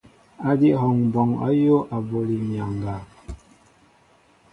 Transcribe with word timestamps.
Adi 0.49 0.69
hɔŋɓɔɔŋ 0.79 1.29
ayōō 1.45 1.79
aɓoli 1.95 2.35
myaŋga. 2.47 2.95